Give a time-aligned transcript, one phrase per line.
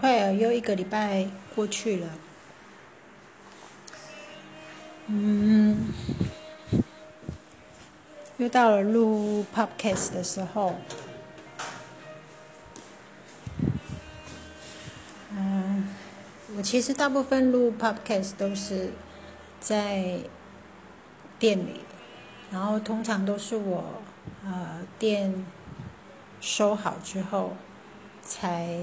[0.00, 2.08] 快啊，又一个礼拜过去了。
[5.08, 5.88] 嗯，
[8.38, 10.74] 又到了录 podcast 的时候。
[15.36, 15.86] 嗯，
[16.56, 18.92] 我其实大部分录 podcast 都是
[19.60, 20.20] 在
[21.38, 21.82] 店里，
[22.50, 23.84] 然后通常都是我
[24.46, 25.44] 呃店
[26.40, 27.54] 收好之后
[28.22, 28.78] 才。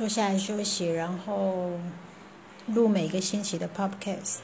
[0.00, 1.72] 坐下来休息，然后
[2.68, 4.38] 录每个星期的 podcast。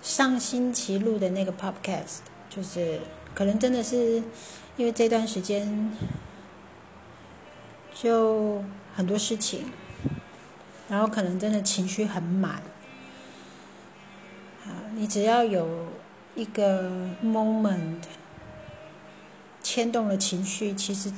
[0.00, 3.00] 上星期录的那个 podcast，就是
[3.34, 4.22] 可能真的是
[4.78, 5.92] 因为这段时间
[7.94, 8.64] 就
[8.94, 9.70] 很多事情，
[10.88, 12.62] 然后可能真的情绪很满。
[14.64, 15.88] 啊，你只要有
[16.34, 16.90] 一个
[17.22, 18.04] moment
[19.62, 21.12] 牵动了情绪，其实。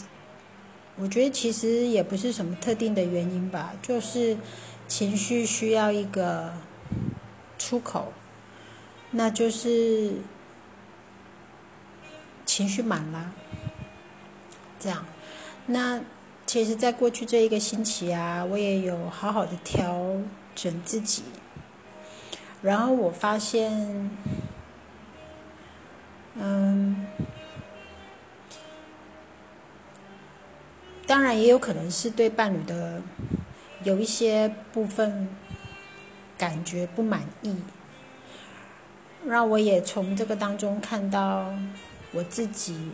[1.01, 4.37] 我觉得其实也不是什么特定的原因吧，就是
[4.89, 6.53] 情绪需要一个
[7.57, 8.13] 出口，
[9.13, 10.15] 那就是
[12.45, 13.33] 情绪满了，
[14.81, 15.07] 这样。
[15.67, 16.01] 那
[16.47, 20.17] 其实，在过去这一个星期啊，我也有好好的调
[20.55, 21.23] 整自己，
[22.61, 24.11] 然后我发现，
[26.35, 27.08] 嗯。
[31.09, 33.03] 当然也有可能是对伴侣的
[33.83, 35.27] 有一些部分
[36.37, 37.57] 感觉不满意，
[39.27, 41.51] 让我也从这个当中看到
[42.13, 42.91] 我自己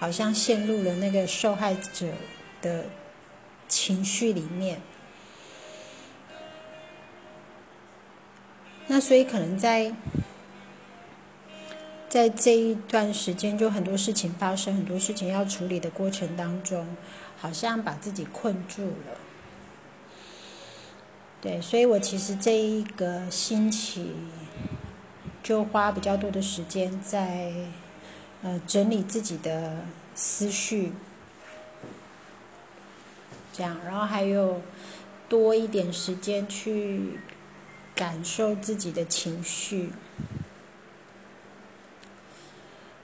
[0.00, 2.08] 好像陷入了那个受害者
[2.60, 2.86] 的
[3.68, 4.80] 情绪里面。
[8.88, 9.94] 那所以可能在。
[12.16, 16.96] 在这一段时间，就很多事情发生，很多事情要处理的过程当中，
[17.36, 19.18] 好像把自己困住了。
[21.42, 24.14] 对，所以我其实这一个星期
[25.42, 27.52] 就花比较多的时间在
[28.42, 30.92] 呃整理自己的思绪，
[33.52, 34.62] 这样，然后还有
[35.28, 37.20] 多一点时间去
[37.94, 39.90] 感受自己的情绪。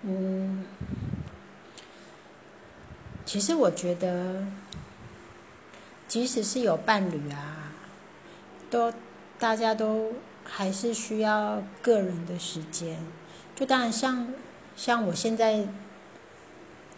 [0.05, 0.65] 嗯，
[3.25, 4.45] 其实我觉得，
[6.09, 7.73] 即使是有伴侣啊，
[8.69, 8.93] 都
[9.39, 12.99] 大家都还是需要个人的时间。
[13.55, 14.27] 就当然像
[14.75, 15.69] 像我现在，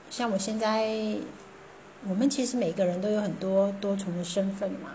[0.09, 1.19] 像我现在，
[2.09, 4.93] 我们其实每个人都有很多多重的身份嘛。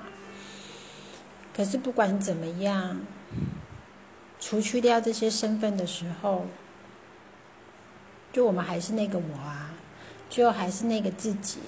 [1.55, 3.01] 可是不管怎么样，
[4.39, 6.47] 除去掉这些身份的时候。
[8.31, 9.71] 就我们还是那个我啊，
[10.29, 11.59] 就还是那个自己，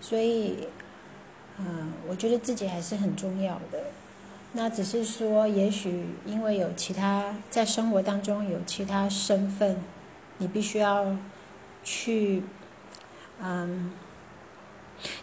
[0.00, 0.68] 所以，
[1.58, 3.84] 嗯，我觉得自己还是很重要的。
[4.52, 9.80] 那只是说，也许因为有其他在生活当中有其他身份，
[10.38, 11.16] 你必须要
[11.84, 12.42] 去，
[13.40, 13.92] 嗯，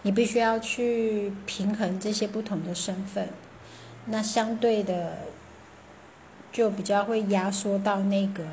[0.03, 3.30] 你必须要去平衡这些不同的身份，
[4.06, 5.18] 那相对的，
[6.52, 8.44] 就比较会压缩到那个。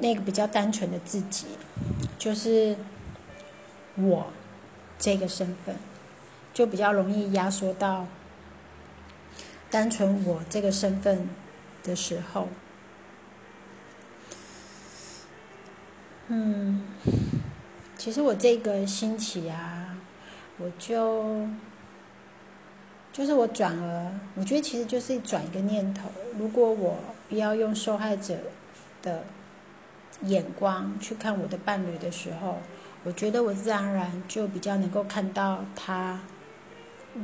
[0.00, 1.46] 那个比较单纯的自己，
[2.18, 2.76] 就是
[3.96, 4.26] 我
[4.96, 5.74] 这个身份，
[6.54, 8.06] 就比较容易压缩到
[9.70, 11.28] 单纯我这个身份
[11.82, 12.48] 的时候。
[16.28, 16.84] 嗯，
[17.96, 19.96] 其实我这个星期啊，
[20.58, 21.48] 我就
[23.12, 26.98] 就是我转而，我觉得其实就是转一个念头，如果我
[27.28, 28.36] 不要用受害者
[29.02, 29.24] 的。
[30.22, 32.58] 眼光去看我的伴侣的时候，
[33.04, 36.20] 我觉得我自然而然就比较能够看到他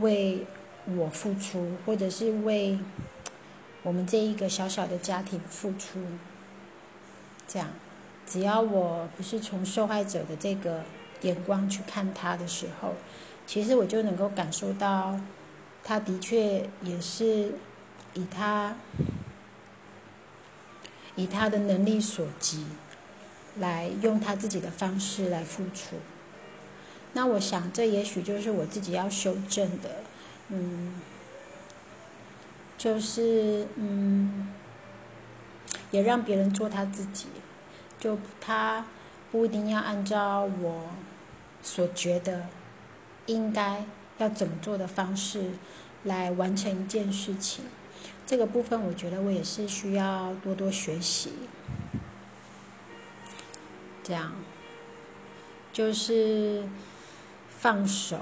[0.00, 0.47] 为
[0.87, 2.78] 我付出，或者是为
[3.83, 5.98] 我们这一个小小的家庭付出。
[7.47, 7.68] 这样，
[8.27, 10.84] 只要我不是从受害者的这个
[11.22, 12.95] 眼光去看他的时候，
[13.47, 15.18] 其实我就能够感受到，
[15.83, 17.54] 他的确也是
[18.15, 18.77] 以他
[21.16, 22.65] 以他的能力所及。
[23.59, 25.97] 来用他自己的方式来付出，
[27.12, 30.03] 那我想这也许就是我自己要修正的，
[30.48, 31.01] 嗯，
[32.77, 34.48] 就是嗯，
[35.92, 37.27] 也让别人做他自己，
[38.01, 38.86] 就他
[39.30, 40.91] 不一定要按照我
[41.62, 42.47] 所觉得
[43.27, 43.84] 应该
[44.18, 45.53] 要怎么做的方式
[46.03, 47.65] 来完成一件事情，
[48.27, 51.30] 这个部分我觉得我也是需要多多学习。
[54.04, 54.33] 这样，
[55.72, 56.62] 就是
[57.48, 58.18] 放手，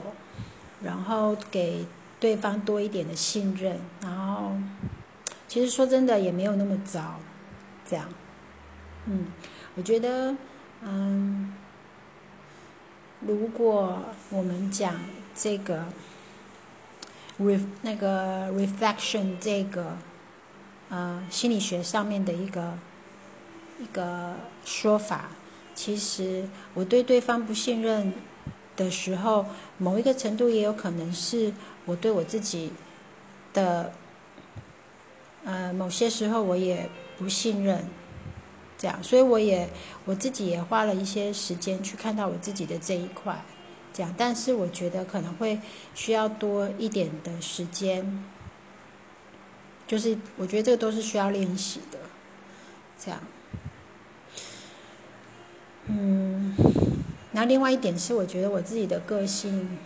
[0.82, 1.84] 然后给
[2.20, 4.52] 对方多一点的信任，然后
[5.49, 7.17] 其实说真的也没有那么糟，
[7.84, 8.08] 这样，
[9.06, 9.26] 嗯，
[9.75, 10.37] 我觉得，
[10.82, 11.52] 嗯，
[13.20, 14.00] 如果
[14.31, 14.94] 我们讲
[15.34, 15.84] 这个
[17.40, 19.96] re 那个 reflection 这个，
[20.90, 22.79] 呃，心理学上面的一个
[23.81, 25.31] 一个说法。
[25.74, 28.12] 其实我对对方不信任
[28.76, 29.46] 的时候，
[29.78, 31.52] 某一个程度也有可能是
[31.84, 32.72] 我对我自己
[33.52, 33.92] 的，
[35.44, 36.88] 呃，某些时候我也
[37.19, 37.84] 不信任，
[38.78, 39.69] 这样，所以我也
[40.04, 43.44] 我自己也花了一些时间去看到我自己的这一块，
[43.92, 45.60] 这样，但是我觉得可能会
[45.94, 48.24] 需要多一点的时间，
[49.86, 51.98] 就是我觉得这个都是需要练习的，
[52.98, 53.20] 这样。
[55.87, 56.55] 嗯，
[57.32, 59.76] 然后另外一点是，我觉得我自己的个性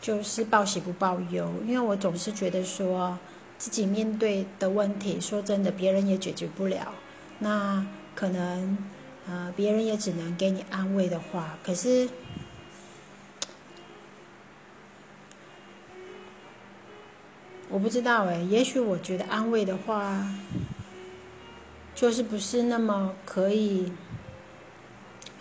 [0.00, 3.18] 就是报喜不报忧，因为我总是觉得说
[3.56, 6.92] 自己面对的问题，说真的，别人也解决不了，
[7.38, 8.76] 那可能
[9.26, 12.08] 呃，别人也只能给你安慰的话，可是
[17.70, 20.28] 我不知道哎，也许我觉得安慰的话，
[21.94, 23.90] 就是不是那么可以。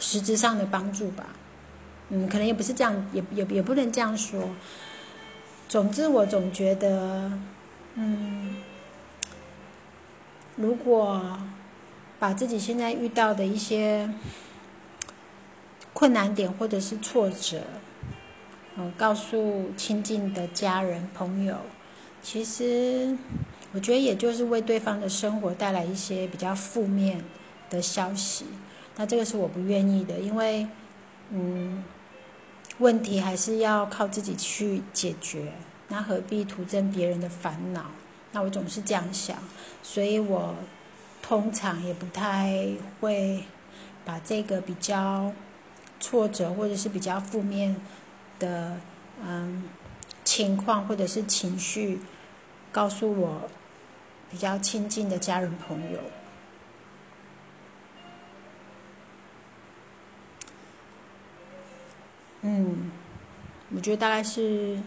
[0.05, 1.29] 实质上的帮助吧，
[2.09, 4.49] 嗯，可能也不是这样，也也也不能这样说。
[5.69, 7.31] 总之，我总觉得，
[7.95, 8.57] 嗯，
[10.57, 11.39] 如果
[12.19, 14.09] 把自己现在遇到的一些
[15.93, 17.61] 困难点或者是挫折，
[18.75, 21.55] 嗯，告诉亲近的家人朋友，
[22.21, 23.17] 其实
[23.71, 27.23] 我觉得也就是为对方的生活带来一些比较负面
[27.69, 28.45] 的消息。
[28.95, 30.67] 那这个是我不愿意的，因为，
[31.31, 31.83] 嗯，
[32.77, 35.53] 问题还是要靠自己去解决，
[35.87, 37.85] 那何必徒增别人的烦恼？
[38.31, 39.37] 那我总是这样想，
[39.81, 40.55] 所以我
[41.21, 42.67] 通常也不太
[42.99, 43.43] 会
[44.05, 45.31] 把这个比较
[45.99, 47.75] 挫折或者是比较负面
[48.39, 48.77] 的
[49.23, 49.63] 嗯
[50.23, 51.99] 情况或者是情绪
[52.71, 53.49] 告诉我
[54.29, 55.99] 比较亲近的家人朋友。
[62.45, 62.91] 嗯，
[63.73, 64.77] 我觉得大概是，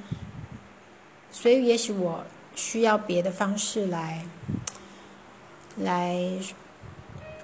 [1.30, 2.22] 所以也许我
[2.54, 4.26] 需要别的方式来，
[5.78, 6.38] 来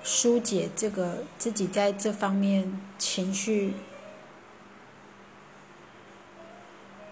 [0.03, 3.73] 疏解这个自己在这方面情绪，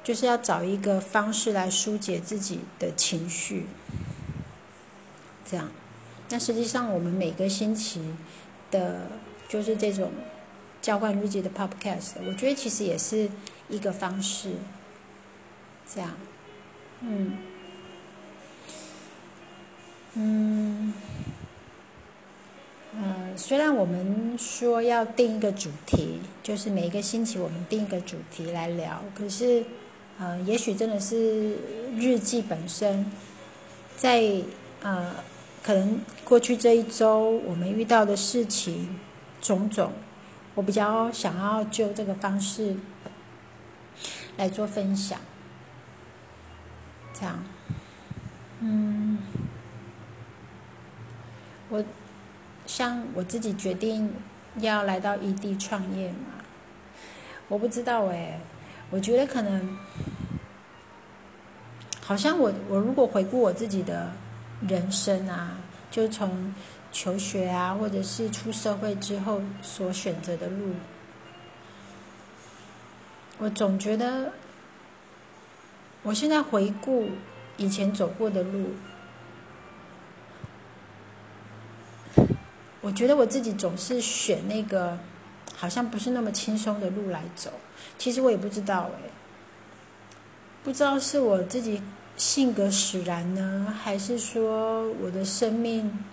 [0.04, 3.64] 就是要找一个方式来疏解自己的情绪，
[5.46, 5.70] 这样。
[6.28, 8.14] 那实际上我们每个星期
[8.70, 9.06] 的，
[9.48, 10.12] 就是这种。
[10.80, 13.28] 交换日记的 Podcast，我觉得其实也是
[13.68, 14.52] 一个方式，
[15.86, 16.10] 这样，
[17.02, 17.36] 嗯，
[20.14, 20.94] 嗯，
[22.94, 29.64] 嗯，虽然我们说要定一个主题，就是每一个星期我们定一个主题来聊，可是，
[30.18, 31.56] 呃，也许真的是
[31.94, 33.04] 日记本身，
[33.96, 34.42] 在
[34.82, 35.14] 呃，
[35.62, 38.98] 可能过去这一周我们遇到的事情
[39.42, 39.92] 种种。
[40.60, 42.76] 我比较想要就这个方式
[44.36, 45.18] 来做分享，
[47.14, 47.42] 这样，
[48.60, 49.16] 嗯，
[51.70, 51.82] 我
[52.66, 54.12] 像我自己决定
[54.56, 56.44] 要来到异地创业嘛，
[57.48, 58.38] 我不知道哎，
[58.90, 59.78] 我觉得可能，
[62.02, 64.12] 好像我我如果回顾我自己的
[64.68, 65.56] 人生啊，
[65.90, 66.52] 就从。
[66.92, 70.74] 求学啊，或者是出社会之后所选择的路，
[73.38, 74.32] 我总觉得，
[76.02, 77.10] 我现在回顾
[77.56, 78.74] 以前走过的路，
[82.80, 84.98] 我觉得我自己总是选那个
[85.56, 87.52] 好像不是那么轻松的路来走。
[87.98, 89.10] 其实我也不知道哎，
[90.64, 91.80] 不知道是我自己
[92.16, 96.04] 性格使然呢，还是说我的生命。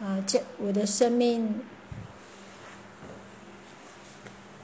[0.00, 1.62] 啊，这我的生命，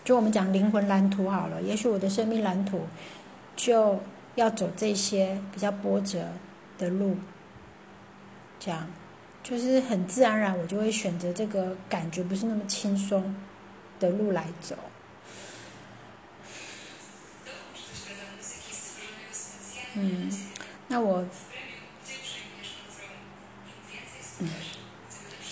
[0.04, 1.62] 就我们讲灵魂蓝图好了。
[1.62, 2.86] 也许我的生命蓝图
[3.56, 4.00] 就
[4.34, 6.28] 要走这些比较波折
[6.78, 7.16] 的路，
[8.60, 8.86] 这样
[9.42, 13.34] 就是很自然而然，我就会选择这个感觉不是那么轻松
[13.98, 14.76] 的路来走。
[19.94, 20.30] 嗯，
[20.88, 21.24] 那我，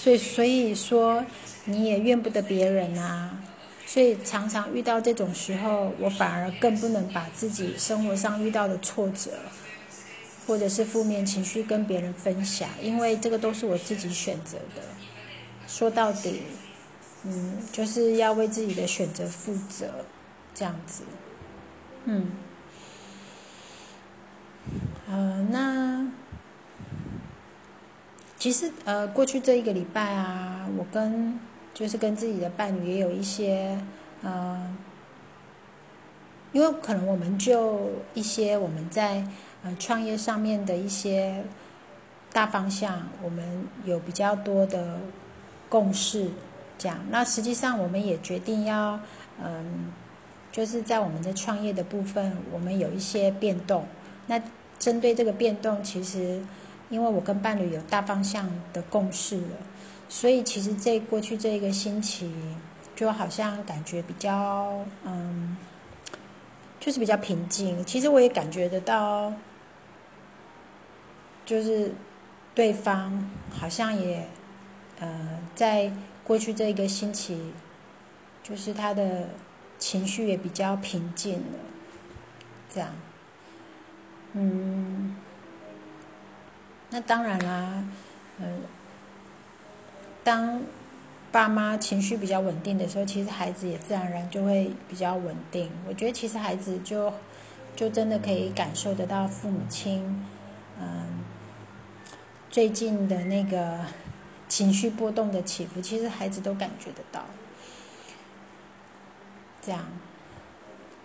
[0.02, 1.22] 所以，所以说，
[1.66, 3.38] 你也怨不得别人啊。
[3.84, 9.32] 所以常常遇到这种时候，我反而更不能把自己生活上遇到的挫折，
[10.46, 14.82] 或者是负面情绪跟别人分享，因为这个都是我自己选择的。
[15.68, 16.40] 说到底，
[17.24, 20.06] 嗯，就是要为自己的选择负责，
[20.54, 21.02] 这样子，
[22.06, 22.30] 嗯，
[25.10, 25.99] 呃，那
[28.40, 31.38] 其实呃，过去这一个礼拜啊，我跟。
[31.72, 33.78] 就是跟自己的伴侣也有一些，
[34.22, 34.76] 呃，
[36.52, 39.24] 因为可能我们就一些我们在
[39.62, 41.42] 呃创业上面的一些
[42.32, 44.98] 大方向，我们有比较多的
[45.70, 46.28] 共识，
[46.76, 46.98] 这样。
[47.08, 49.00] 那实际上我们也决定要，
[49.42, 49.92] 嗯，
[50.52, 53.86] 就是在我们的创业的部分，我们有一些变动。
[54.26, 54.42] 那
[54.78, 56.42] 针对这个变动，其实
[56.90, 59.56] 因为我跟伴侣有大方向的共识了。
[60.10, 62.30] 所以其实这过去这一个星期，
[62.94, 65.56] 就好像感觉比较嗯，
[66.78, 67.82] 就是比较平静。
[67.84, 69.32] 其实我也感觉得到，
[71.46, 71.94] 就是
[72.54, 74.26] 对方好像也
[74.98, 75.92] 呃，在
[76.24, 77.52] 过去这一个星期，
[78.42, 79.28] 就是他的
[79.78, 81.58] 情绪也比较平静了。
[82.68, 82.90] 这样，
[84.32, 85.16] 嗯，
[86.90, 87.84] 那当然啦，
[88.38, 88.62] 嗯。
[90.22, 90.60] 当
[91.32, 95.70] 爸妈情绪比较稳定的时候，其实孩子也自然而然就会比较稳定。
[95.88, 97.10] 我觉得其实孩子就
[97.74, 100.22] 就真的可以感受得到父母亲，
[100.78, 101.24] 嗯，
[102.50, 103.78] 最近的那个
[104.46, 107.24] 情绪波动的起伏，其实孩子都感觉得到。
[109.62, 109.86] 这样，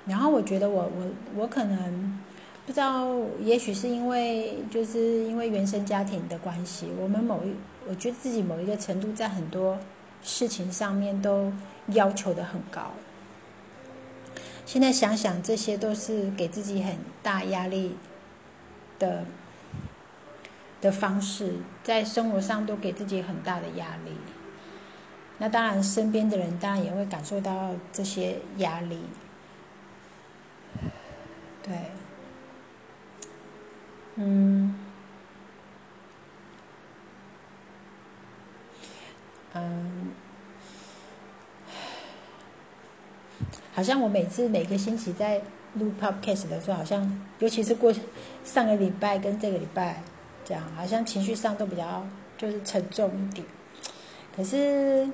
[0.06, 2.20] 然后我觉得我我我可能
[2.66, 3.08] 不知道，
[3.42, 7.54] 也许是因为就是因为原生家庭的关系，我们某一。
[7.88, 9.78] 我觉得自己某一个程度，在很多
[10.24, 11.54] 事情上面都
[11.90, 12.94] 要求的很高。
[14.66, 17.96] 现在想想，这些都是给自己很大压力
[18.98, 19.24] 的
[20.82, 24.14] 的方式，在生活上都给自己很大的压力。
[25.38, 29.02] 那当然，身边的人当然也会感受到这些压力。
[31.62, 31.92] 对，
[34.16, 34.76] 嗯。
[39.58, 40.12] 嗯，
[43.74, 45.42] 好像我每次每个星期在
[45.76, 47.94] 录 podcast 的时候，好像尤其是过
[48.44, 50.04] 上个礼拜跟这个礼拜，
[50.44, 52.06] 这样好像情绪上都比较
[52.38, 53.48] 就是沉重一点。
[54.36, 55.10] 可是，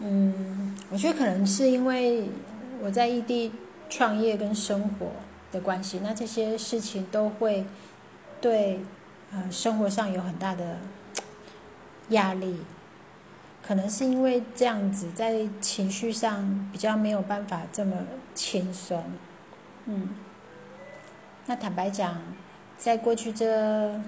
[0.00, 2.28] 嗯，我觉得可能是因为
[2.82, 3.50] 我在异地
[3.88, 5.06] 创业跟生活
[5.54, 7.64] 的关系，那这些事情都会
[8.40, 8.80] 对
[9.32, 10.78] 呃生活上有很大的。
[12.10, 12.60] 压力，
[13.66, 17.96] 可能是因为这样子，在情绪上比较没有办法这么
[18.34, 19.02] 轻松，
[19.86, 20.10] 嗯。
[21.46, 22.20] 那坦白讲，
[22.76, 23.98] 在过去这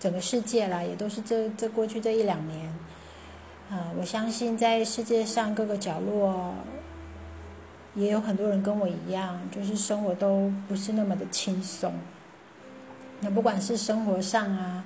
[0.00, 2.74] 整个世界啦，也都是这这过去这一两年，
[3.70, 6.54] 啊，我相信在世界上各个角落，
[7.94, 11.94] 也有很多人跟我一样，就是生活都不是那么的轻松。
[13.20, 14.84] 那不管是生活上啊，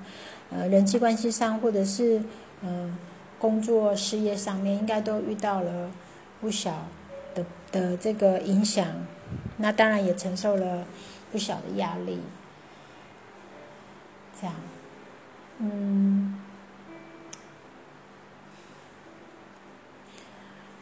[0.51, 2.21] 呃，人际关系上，或者是
[2.61, 2.95] 嗯，
[3.39, 5.89] 工作事业上面应该都遇到了
[6.39, 6.85] 不小
[7.33, 8.87] 的的这个影响，
[9.57, 10.85] 那当然也承受了
[11.31, 12.19] 不小的压力。
[14.39, 14.55] 这样，
[15.57, 16.39] 嗯，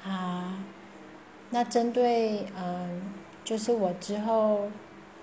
[0.06, 0.60] 啊，
[1.50, 3.02] 那针对嗯，
[3.44, 4.70] 就是我之后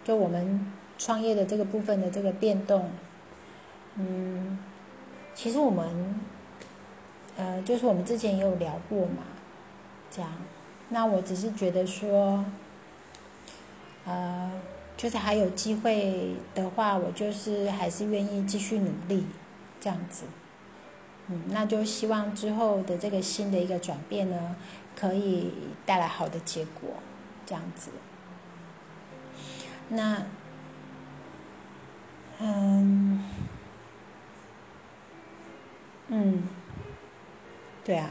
[0.02, 2.90] 就我们创业的这个部分的这个变动，
[3.96, 4.58] 嗯，
[5.34, 6.20] 其实我们。
[7.36, 9.24] 呃，就是我们之前也有聊过嘛，
[10.08, 10.30] 这样，
[10.90, 12.44] 那我只是觉得说，
[14.04, 14.52] 呃，
[14.96, 19.26] 就是还有机会的话，我就是还是愿意继续努力，
[19.80, 20.26] 这样子，
[21.28, 24.56] 嗯，那就希望之后的这个新的一个转变呢，
[24.96, 25.52] 可以
[25.86, 26.90] 带来好的结果，
[27.46, 27.90] 这样子，
[29.88, 30.26] 那，
[32.40, 33.24] 嗯，
[36.08, 36.42] 嗯。
[37.86, 38.08] 对啊，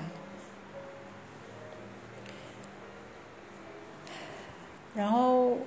[4.94, 5.58] 然后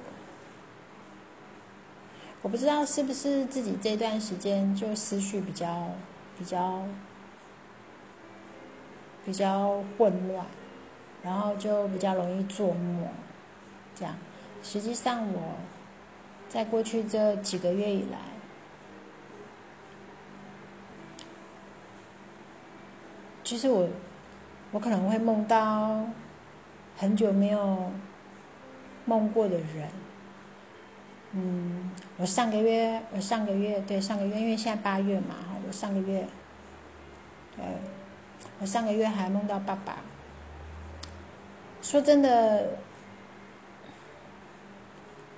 [2.41, 5.89] 我不知道是不是自己这段时间就思绪比较
[6.39, 6.85] 比较
[9.27, 10.47] 比较混乱，
[11.23, 13.09] 然后就比较容易做梦，
[13.95, 14.15] 这样。
[14.63, 15.57] 实际上我
[16.49, 18.19] 在过去这几个月以来。
[23.43, 23.89] 其实我，
[24.73, 26.05] 我可能会梦到
[26.97, 27.93] 很久没有
[29.05, 29.89] 梦过的人。
[31.33, 36.27] 嗯，我上个月，我上个月对上个月，因为现在八月嘛，我上个月，
[37.59, 37.65] 呃，
[38.59, 39.97] 我上个月还梦到爸爸。
[41.83, 42.79] 说真的，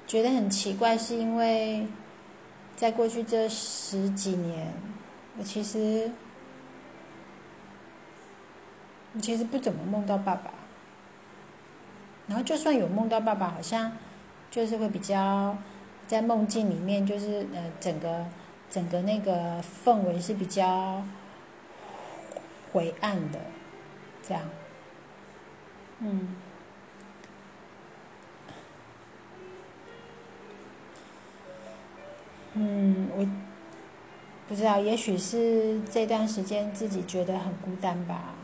[0.06, 1.86] 觉得很奇怪，是因为
[2.76, 4.72] 在过去这十几年，
[5.36, 6.10] 我其实。
[9.14, 10.50] 我其实不怎么梦到爸爸，
[12.26, 13.90] 然后就算有梦到爸爸，好像
[14.50, 15.56] 就是会比较
[16.06, 18.26] 在梦境里面，就是呃整个
[18.70, 21.02] 整个那个氛围是比较
[22.72, 23.38] 灰暗的，
[24.22, 24.42] 这样，
[26.00, 26.36] 嗯，
[32.54, 33.26] 嗯，我
[34.48, 38.34] 不知道，也许是这段时间自己觉得很孤单吧。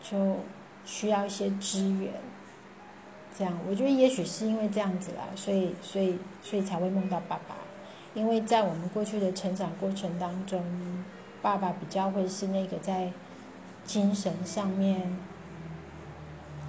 [0.00, 0.36] 就
[0.86, 2.12] 需要一些支援，
[3.36, 3.52] 这样。
[3.68, 7.56] 我觉得也许是因为这样子啦，所以所以所以才会梦到爸爸，
[8.14, 10.64] 因为在我们过去的成长过程当中，
[11.40, 13.12] 爸爸比较会是那个在
[13.84, 15.16] 精神上面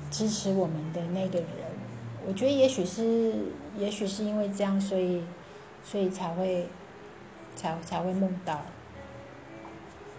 [0.09, 1.47] 支持我们的那个人。
[2.27, 3.33] 我觉得也许是
[3.77, 5.23] 也许是因为这样，所以
[5.83, 6.67] 所以才会
[7.55, 8.61] 才才会梦到，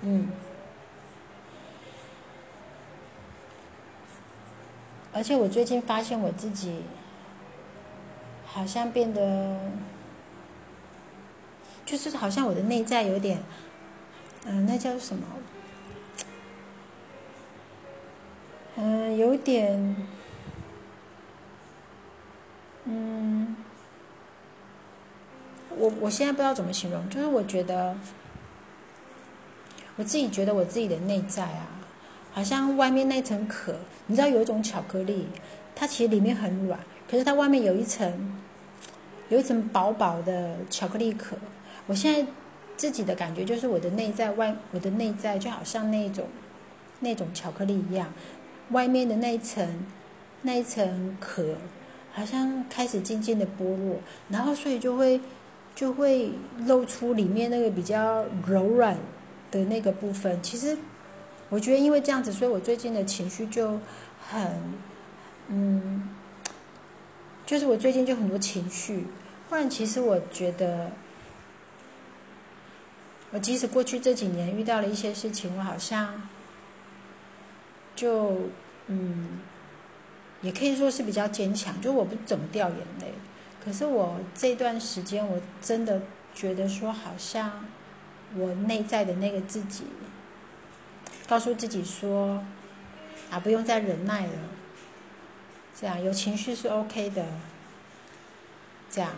[0.03, 0.29] 嗯。
[5.13, 6.83] 而且我最近发现我自己，
[8.47, 9.59] 好像变得，
[11.85, 13.43] 就是好像我的内在有点，
[14.47, 15.27] 嗯，那叫什么？
[18.77, 19.97] 嗯，有点，
[22.85, 23.57] 嗯，
[25.77, 27.95] 我我现在不知道怎么形容，就是我觉得，
[29.97, 31.67] 我自己觉得我自己的内在啊。
[32.33, 33.75] 好像外面那层壳，
[34.07, 35.27] 你知道有一种巧克力，
[35.75, 36.79] 它其实里面很软，
[37.11, 38.41] 可是它外面有一层，
[39.29, 41.37] 有一层薄薄的巧克力壳。
[41.87, 42.31] 我现在
[42.81, 46.27] 自己的感觉就是我的内在外，我的内在就好像那种
[47.01, 48.11] 那种巧克力一样，
[48.71, 49.85] 外面的那一层
[50.41, 51.57] 那一层壳
[52.15, 55.21] 好像开始渐渐的剥落，然后所以就会
[55.75, 56.31] 就会
[56.67, 58.97] 露出里面那个比较柔软
[59.51, 60.43] 的那个部分。
[60.43, 60.79] 其实。
[61.53, 63.81] 我觉得因为这样子，所以我最近的情绪就
[64.21, 64.41] 很，
[65.49, 66.09] 嗯，
[67.45, 69.07] 就是我最近就很多情绪。
[69.49, 70.93] 不然，其实我觉得，
[73.33, 76.29] 我即使过去这几年遇到了一些事情，我好像
[77.95, 78.49] 就
[78.89, 79.39] 嗯，
[80.43, 83.15] 也可以说是比较坚强，就我不怎么掉眼泪。
[83.65, 86.03] 可是我这段时间，我真的
[86.35, 87.67] 觉得说，好像
[88.35, 89.85] 我内在的那个自己。
[91.29, 92.43] 告诉自己说
[93.31, 94.33] ：“啊，不用再忍耐了。
[95.79, 97.25] 这样有情绪是 OK 的。
[98.91, 99.13] 这样，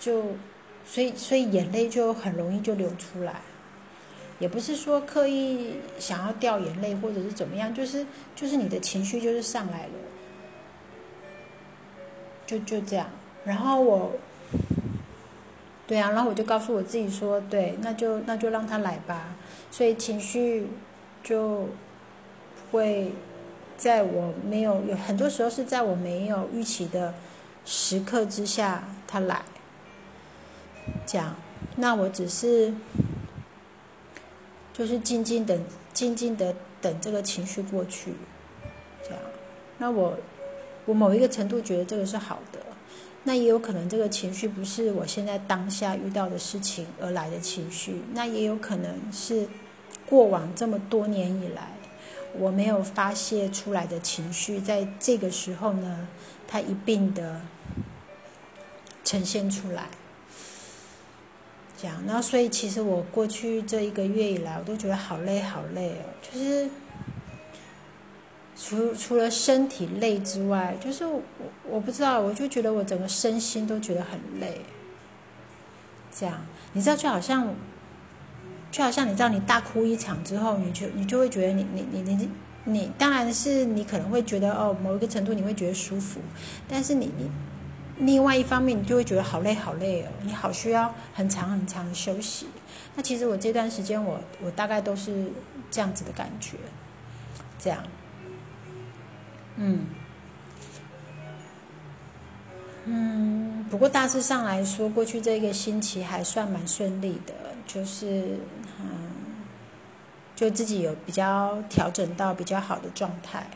[0.00, 0.36] 就
[0.90, 3.42] 所以所以眼泪就很容易就流出来，
[4.38, 9.92] 也不是说刻意想要掉眼泪或者是怎么样，就是就是你的情绪就是上来了，
[12.46, 13.10] 就就这样。
[13.44, 14.12] 然后我，
[15.86, 19.36] 对啊，然后我就告诉我自己说：对，那就那就让他来吧。
[19.70, 20.66] 所以情绪。”
[21.20, 21.68] 就
[22.70, 23.12] 会
[23.76, 27.12] 在我没有有很多时候是在我没有预期的
[27.66, 29.42] 时刻之下，他来
[31.06, 31.36] 讲，
[31.76, 32.74] 那我只是
[34.72, 38.12] 就是静静等，静静的等这个情绪过去，
[39.02, 39.20] 这样。
[39.78, 40.18] 那我
[40.86, 42.60] 我某一个程度觉得这个是好的，
[43.24, 49.48] 那也有可能这个情绪不是我现在当下遇到的事情而来的情绪，那也有可能是。
[50.06, 51.72] 过往这么多年以来，
[52.32, 56.08] 我没有发泄出来的情绪，在这个时候呢，
[56.46, 57.42] 它一并的
[59.04, 59.90] 呈现出来。
[61.80, 66.68] 这样，然后所以其实我过去这一个月以来，我都觉得好累好累哦，就是
[68.56, 71.22] 除除了身体累之外，就是我
[71.68, 74.60] 我不知道，我就觉得我整个身心都觉得很累。
[76.10, 77.54] 这样，你知道，就好像。
[78.70, 82.28] 就好像你知道，你大哭一场之后，你就你就会觉得你你你你
[82.64, 86.20] 你，当然是你可能会觉得哦，某一个程度你会觉得舒服，
[86.68, 87.30] 但是你你
[87.98, 92.46] 另外一方面，你就会觉得好累好累哦，你好需要很长很长的休息。
[92.94, 95.30] 那其实我这段时间，我我大概都是
[95.70, 96.56] 这样子的感觉，
[97.58, 97.82] 这样，
[99.56, 99.86] 嗯
[102.84, 107.34] 嗯，不过大致上来说，过去这个星期还算蛮顺利的。
[107.66, 108.38] 就是，
[108.80, 109.10] 嗯，
[110.34, 113.46] 就自己有比较调整到比较好的状态，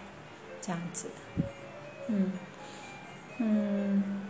[0.61, 1.07] 这样子，
[2.09, 2.31] 嗯
[3.39, 4.22] 嗯，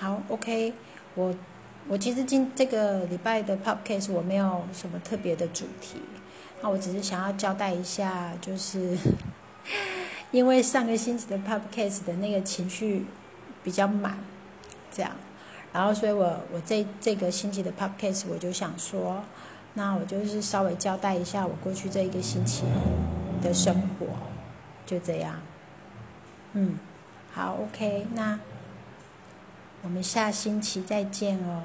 [0.00, 0.72] 好，OK，
[1.14, 1.34] 我
[1.86, 6.00] 我其实今这个礼拜的 Podcast 我没有什么特别的主题，
[6.62, 8.96] 那我只是想要交代一下，就是
[10.32, 13.04] 因为上个星期的 Podcast 的那个情绪
[13.62, 14.18] 比较满，
[14.90, 15.12] 这样。
[15.70, 19.22] 然后，所以我我这这个星期的 podcast 我就想说，
[19.74, 22.64] 那我就是稍微交代一下我过去这一个星期
[23.42, 24.06] 的生活，
[24.86, 25.34] 就这样。
[26.54, 26.78] 嗯，
[27.32, 28.40] 好，OK，那
[29.82, 31.62] 我们下星期再见哦，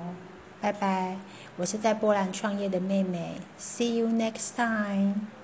[0.61, 1.17] 拜拜。
[1.57, 5.34] 我是在波兰创业的妹妹，See you next time。